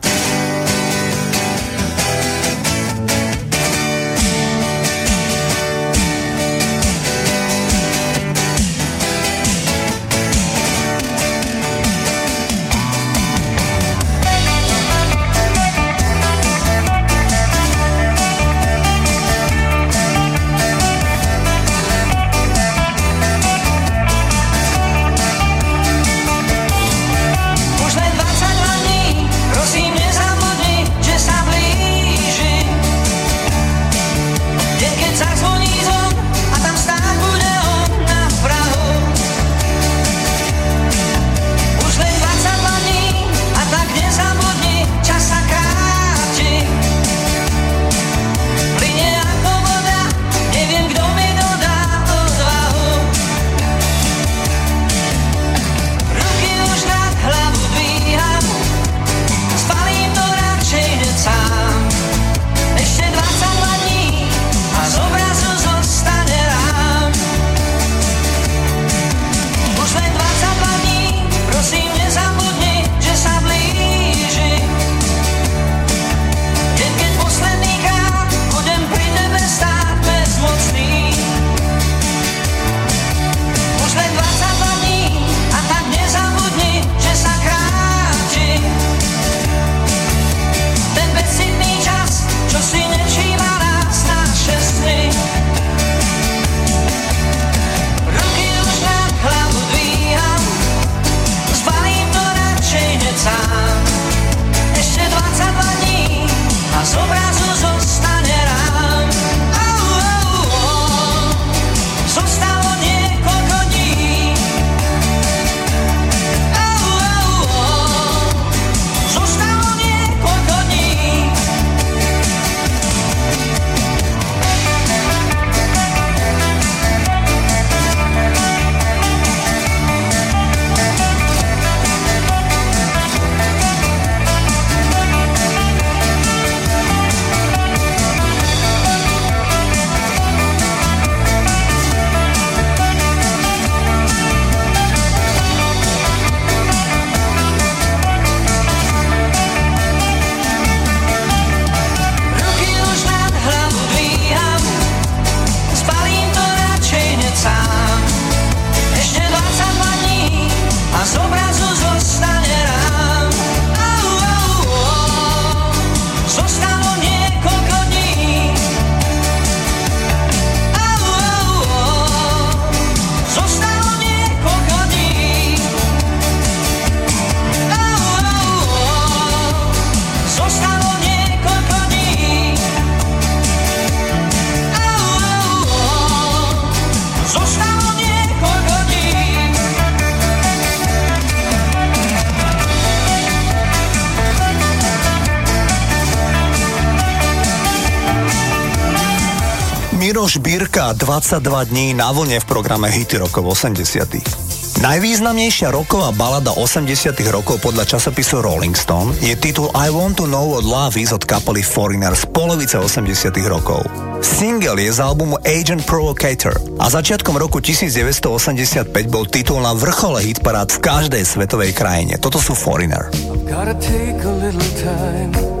Miroš 200.31 200.43
Birka 200.43 200.93
22 200.93 201.75
dní 201.75 201.91
na 201.91 202.07
vlne 202.15 202.39
v 202.39 202.45
programe 202.47 202.87
Hity 202.87 203.19
rokov 203.19 203.51
80 203.51 204.79
Najvýznamnejšia 204.79 205.75
roková 205.75 206.15
balada 206.15 206.55
80 206.55 207.19
rokov 207.35 207.59
podľa 207.59 207.83
časopisu 207.83 208.39
Rolling 208.39 208.71
Stone 208.71 209.11
je 209.19 209.35
titul 209.35 209.67
I 209.75 209.91
Want 209.91 210.23
to 210.23 210.31
Know 210.31 210.55
What 210.55 210.63
Love 210.63 210.95
Is 210.95 211.11
od 211.11 211.27
kapely 211.27 211.59
Foreigner 211.59 212.15
z 212.15 212.31
polovice 212.31 212.79
80 212.79 213.11
rokov. 213.43 213.83
Single 214.23 214.79
je 214.79 214.95
z 214.95 215.03
albumu 215.03 215.35
Agent 215.43 215.83
Provocator 215.83 216.55
a 216.79 216.87
začiatkom 216.87 217.35
roku 217.35 217.59
1985 217.59 218.87
bol 219.11 219.27
titul 219.27 219.59
na 219.59 219.75
vrchole 219.75 220.23
hitparád 220.31 220.71
v 220.71 220.79
každej 220.79 221.27
svetovej 221.27 221.75
krajine. 221.75 222.15
Toto 222.15 222.39
sú 222.39 222.55
Foreigner. 222.55 223.11
Gotta 223.43 223.75
take 223.75 224.23
a 224.23 225.60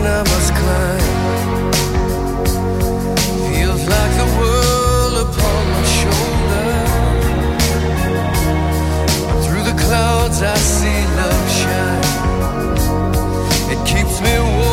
I 0.00 0.22
must 0.32 0.52
climb. 0.60 1.62
Feels 3.52 3.84
like 3.94 4.12
world 4.38 5.16
upon 5.26 5.62
my 5.74 5.84
shoulder. 6.00 6.70
Through 9.44 9.64
the 9.70 9.76
clouds 9.84 10.38
I 10.42 10.56
see 10.56 11.00
love 11.20 11.46
shine. 11.60 12.04
It 13.72 13.80
keeps 13.86 14.20
me 14.20 14.34
warm. 14.38 14.71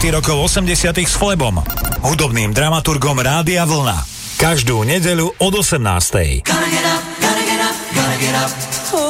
Hity 0.00 0.16
rokov 0.16 0.48
80 0.48 0.96
s 0.96 1.12
Flebom, 1.12 1.60
hudobným 2.00 2.56
dramaturgom 2.56 3.20
Rádia 3.20 3.68
Vlna. 3.68 4.00
Každú 4.40 4.80
nedeľu 4.88 5.36
od 5.36 5.52
18. 5.60 5.76
Gonna 6.40 6.68
get 6.72 6.88
up, 6.88 7.04
gotta 7.20 7.44
get 7.44 7.60
up, 7.60 7.76
gotta 7.92 8.16
get 8.16 8.32
up. 8.32 9.09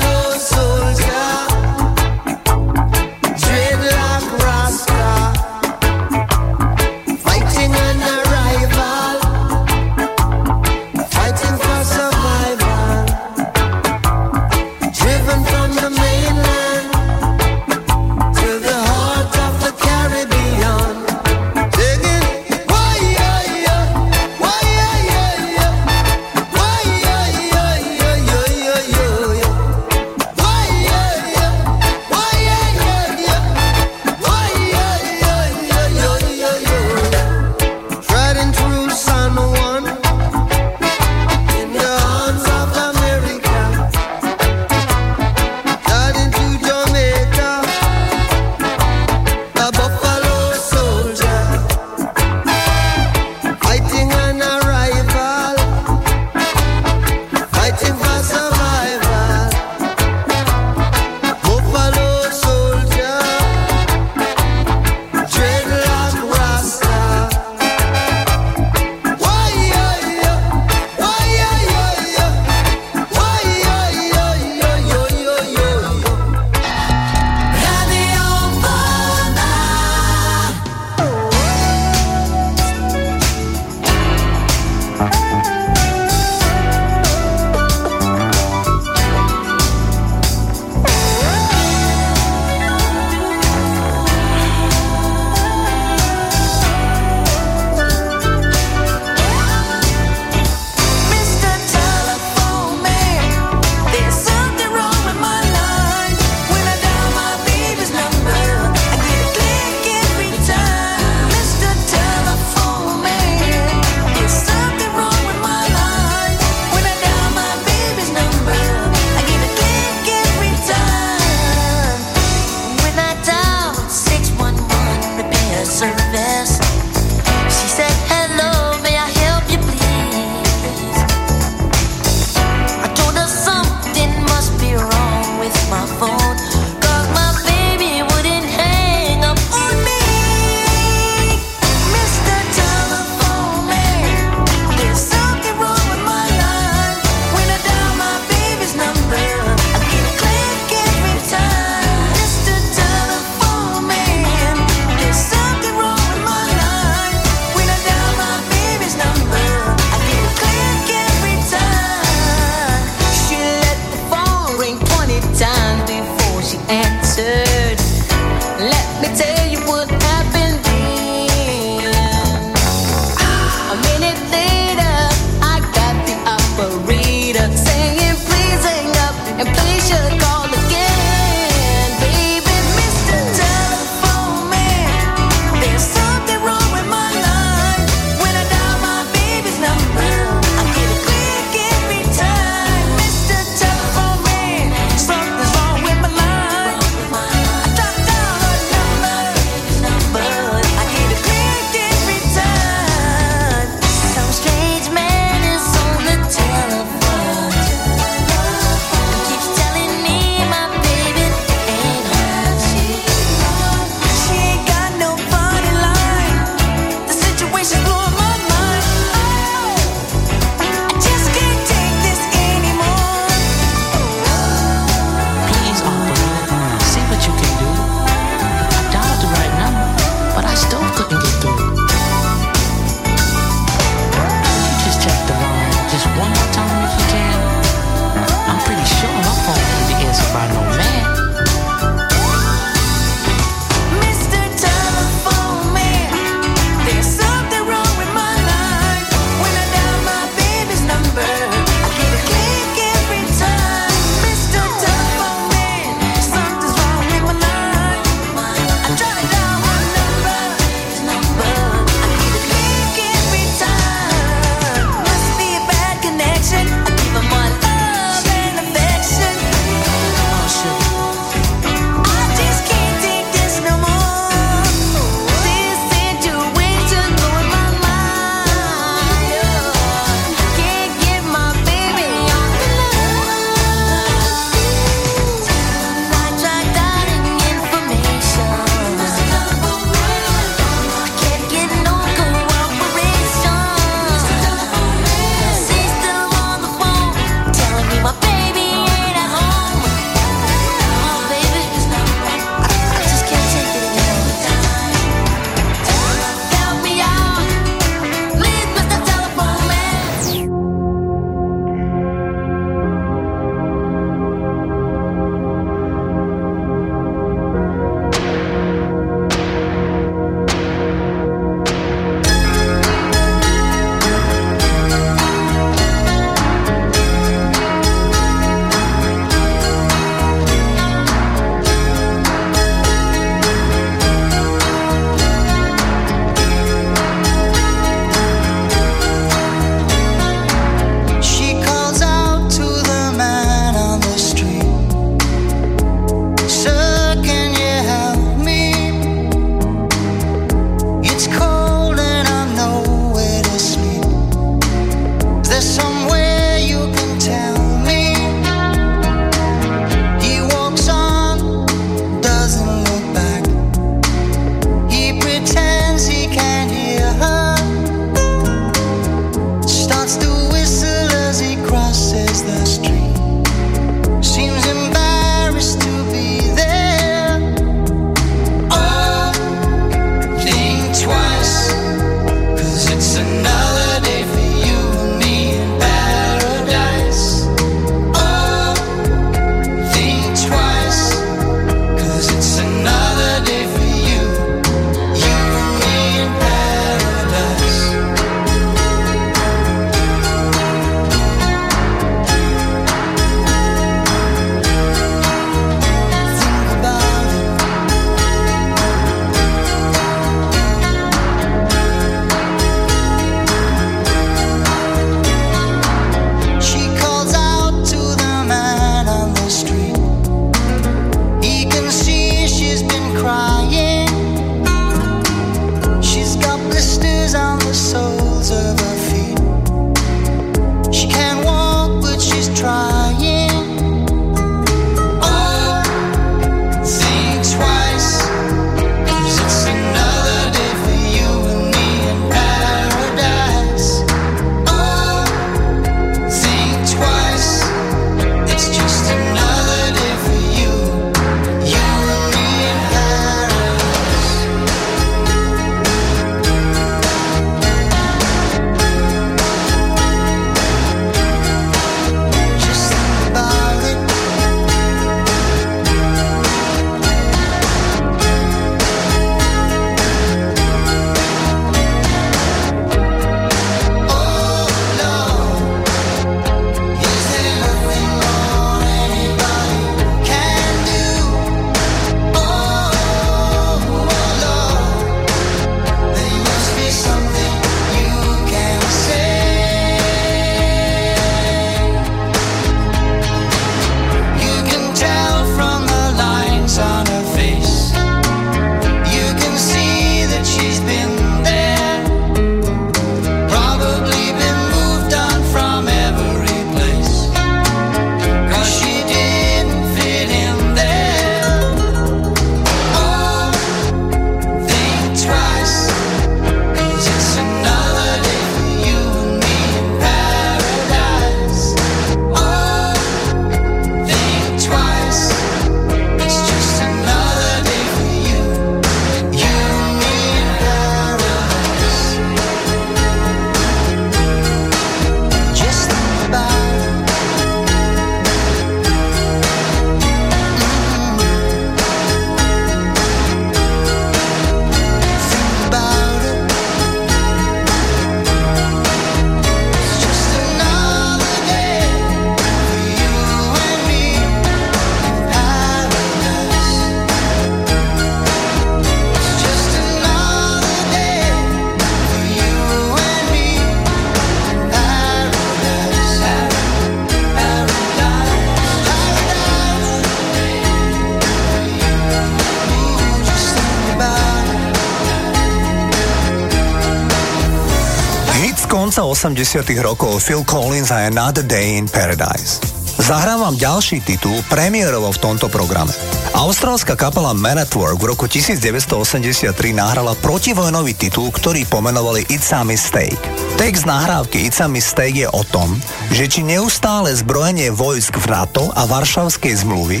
80 579.20 579.36
rokov 579.84 580.16
Phil 580.24 580.40
Collins 580.48 580.88
a 580.88 581.04
Another 581.04 581.44
Day 581.44 581.76
in 581.76 581.84
Paradise. 581.84 582.56
Zahrám 582.96 583.52
ďalší 583.52 584.00
titul 584.00 584.40
premiérovo 584.48 585.12
v 585.12 585.20
tomto 585.20 585.52
programe. 585.52 585.92
Austrálska 586.32 586.96
kapela 586.96 587.36
Man 587.36 587.60
at 587.60 587.68
Work 587.76 588.00
v 588.00 588.16
roku 588.16 588.24
1983 588.24 589.52
nahrala 589.76 590.16
protivojnový 590.24 590.96
titul, 590.96 591.28
ktorý 591.36 591.68
pomenovali 591.68 592.32
It's 592.32 592.48
a 592.56 592.64
Mistake. 592.64 593.20
Text 593.60 593.84
nahrávky 593.84 594.48
It's 594.48 594.64
a 594.64 594.72
Mistake 594.72 595.20
je 595.20 595.28
o 595.28 595.44
tom, 595.44 595.76
že 596.16 596.24
či 596.24 596.40
neustále 596.40 597.12
zbrojenie 597.12 597.68
vojsk 597.76 598.16
v 598.16 598.26
NATO 598.32 598.72
a 598.72 598.88
Varšavskej 598.88 599.68
zmluvy 599.68 600.00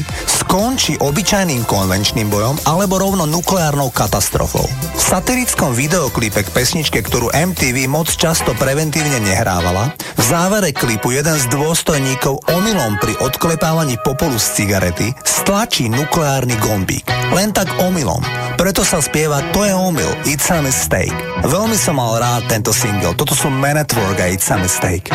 skončí 0.50 0.98
obyčajným 0.98 1.62
konvenčným 1.62 2.26
bojom 2.26 2.58
alebo 2.66 2.98
rovno 2.98 3.22
nukleárnou 3.22 3.94
katastrofou. 3.94 4.66
V 4.98 4.98
satirickom 4.98 5.78
videoklipe 5.78 6.42
k 6.42 6.50
pesničke, 6.50 7.06
ktorú 7.06 7.30
MTV 7.30 7.86
moc 7.86 8.10
často 8.10 8.50
preventívne 8.58 9.22
nehrávala, 9.22 9.94
v 10.18 10.22
závere 10.26 10.74
klipu 10.74 11.14
jeden 11.14 11.38
z 11.38 11.46
dôstojníkov 11.54 12.50
omylom 12.50 12.98
pri 12.98 13.14
odklepávaní 13.22 13.94
popolu 14.02 14.42
z 14.42 14.58
cigarety 14.58 15.14
stlačí 15.22 15.86
nukleárny 15.86 16.58
gombík. 16.58 17.06
Len 17.30 17.54
tak 17.54 17.70
omylom. 17.78 18.26
Preto 18.58 18.82
sa 18.82 18.98
spieva 18.98 19.38
To 19.54 19.62
je 19.62 19.70
omyl, 19.70 20.10
It's 20.26 20.50
a 20.50 20.58
Mistake. 20.58 21.14
Veľmi 21.46 21.78
som 21.78 22.02
mal 22.02 22.18
rád 22.18 22.50
tento 22.50 22.74
single. 22.74 23.14
Toto 23.14 23.38
sú 23.38 23.54
Man 23.54 23.78
at 23.78 23.94
a 23.94 24.26
It's 24.26 24.50
a 24.50 24.58
Mistake. 24.58 25.14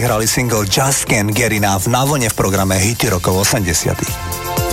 Si 0.00 0.08
hrali 0.08 0.24
single 0.24 0.64
Just 0.64 1.04
Can't 1.12 1.28
Get 1.28 1.52
Enough 1.52 1.84
na 1.84 2.08
vlne 2.08 2.32
v 2.32 2.32
programe 2.32 2.72
Hity 2.72 3.12
rokov 3.12 3.44
80 3.44 3.92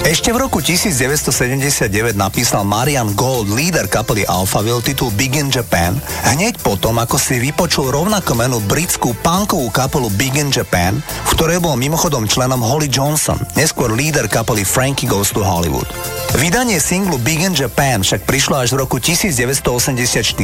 ešte 0.08 0.32
v 0.32 0.40
roku 0.40 0.64
1979 0.64 2.16
napísal 2.16 2.64
Marian 2.64 3.12
Gold, 3.12 3.52
líder 3.52 3.92
kapely 3.92 4.24
Alphaville, 4.24 4.80
titul 4.80 5.12
Big 5.20 5.36
in 5.36 5.52
Japan, 5.52 6.00
hneď 6.32 6.64
potom, 6.64 6.96
ako 6.96 7.20
si 7.20 7.44
vypočul 7.44 7.92
rovnako 7.92 8.40
menú 8.40 8.64
britskú 8.72 9.12
punkovú 9.20 9.68
kapelu 9.68 10.08
Big 10.16 10.40
in 10.40 10.48
Japan, 10.48 10.96
v 11.04 11.32
ktorej 11.36 11.60
bol 11.60 11.76
mimochodom 11.76 12.24
členom 12.24 12.64
Holly 12.64 12.88
Johnson, 12.88 13.36
neskôr 13.60 13.92
líder 13.92 14.32
kapely 14.32 14.64
Frankie 14.64 15.12
Goes 15.12 15.36
to 15.36 15.44
Hollywood. 15.44 15.92
Vydanie 16.36 16.84
singlu 16.84 17.16
Big 17.24 17.40
in 17.40 17.56
Japan 17.56 18.04
však 18.04 18.28
prišlo 18.28 18.60
až 18.60 18.76
v 18.76 18.84
roku 18.84 19.00
1984, 19.00 20.36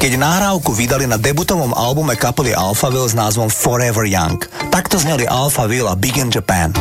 keď 0.00 0.12
nahrávku 0.16 0.72
vydali 0.72 1.04
na 1.04 1.20
debutovom 1.20 1.76
albume 1.76 2.16
kapely 2.16 2.56
Alphaville 2.56 3.12
s 3.12 3.12
názvom 3.12 3.52
Forever 3.52 4.08
Young. 4.08 4.40
Takto 4.72 4.96
zneli 4.96 5.28
Alphaville 5.28 5.92
a 5.92 5.96
Big 5.98 6.16
in 6.16 6.32
Japan. 6.32 6.72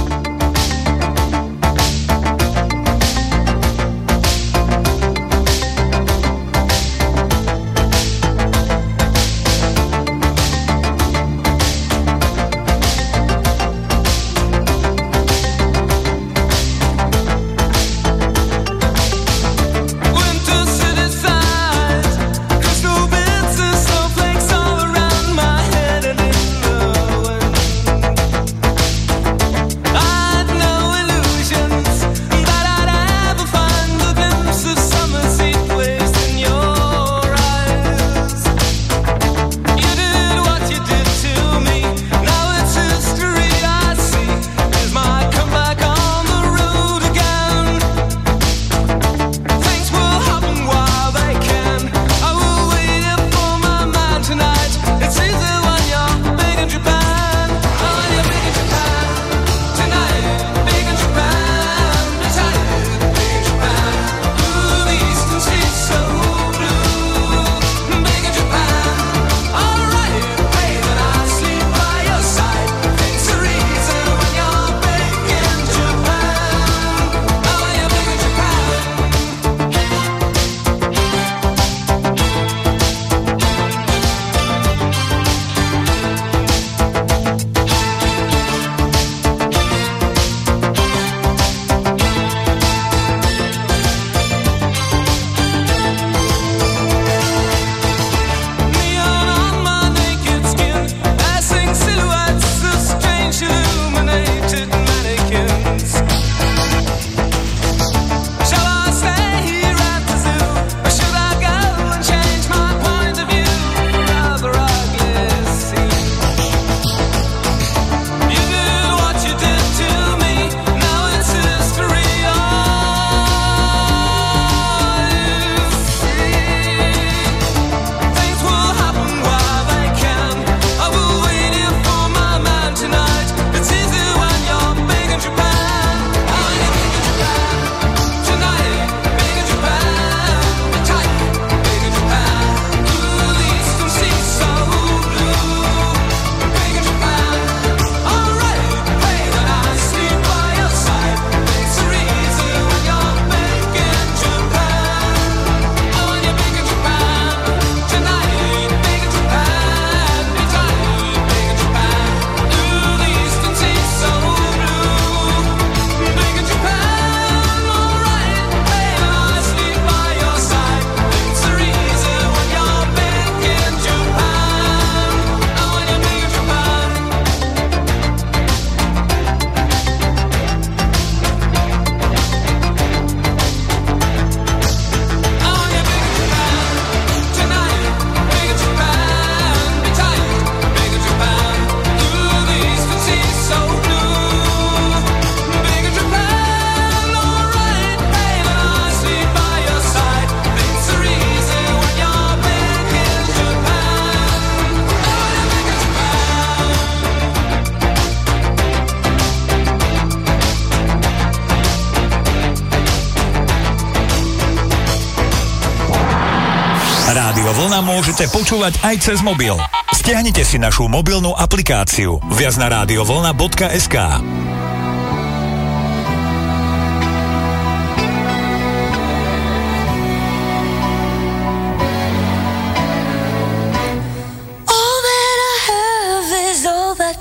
Rádio 217.46 217.62
Vlna 217.62 217.86
môžete 217.86 218.26
počúvať 218.34 218.74
aj 218.82 219.06
cez 219.06 219.22
mobil. 219.22 219.54
Stiahnite 219.94 220.42
si 220.42 220.58
našu 220.58 220.90
mobilnú 220.90 221.30
aplikáciu 221.38 222.18
viac 222.34 222.58
na 222.58 222.74
radiovlna.sk. 222.74 223.96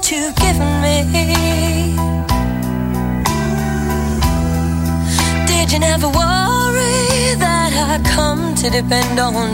You've. 0.08 0.64
Did 5.44 5.68
you 5.68 5.80
never 5.80 6.08
worry 6.08 7.36
that 7.36 7.72
I 7.76 8.00
come 8.08 8.54
to 8.56 8.70
depend 8.70 9.20
on 9.20 9.53